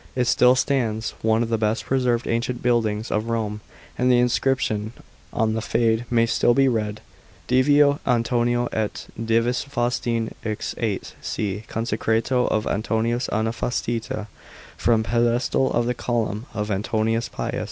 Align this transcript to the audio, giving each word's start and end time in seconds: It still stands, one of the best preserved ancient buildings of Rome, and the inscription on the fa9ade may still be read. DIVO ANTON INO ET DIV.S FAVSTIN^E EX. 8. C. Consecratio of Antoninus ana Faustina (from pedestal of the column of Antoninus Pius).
It 0.15 0.25
still 0.25 0.55
stands, 0.55 1.11
one 1.21 1.43
of 1.43 1.49
the 1.49 1.59
best 1.59 1.85
preserved 1.85 2.25
ancient 2.27 2.63
buildings 2.63 3.11
of 3.11 3.27
Rome, 3.29 3.61
and 3.99 4.11
the 4.11 4.17
inscription 4.17 4.93
on 5.31 5.53
the 5.53 5.59
fa9ade 5.59 6.05
may 6.09 6.25
still 6.25 6.55
be 6.55 6.67
read. 6.67 7.01
DIVO 7.45 7.99
ANTON 8.03 8.47
INO 8.47 8.65
ET 8.73 9.05
DIV.S 9.23 9.63
FAVSTIN^E 9.65 10.33
EX. 10.43 10.73
8. 10.79 11.13
C. 11.21 11.65
Consecratio 11.69 12.47
of 12.47 12.65
Antoninus 12.65 13.29
ana 13.29 13.51
Faustina 13.51 14.27
(from 14.75 15.03
pedestal 15.03 15.71
of 15.71 15.85
the 15.85 15.93
column 15.93 16.47
of 16.55 16.71
Antoninus 16.71 17.29
Pius). 17.29 17.59